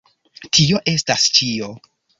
Tio 0.59 0.81
estas 0.95 1.29
ĉio 1.39 1.75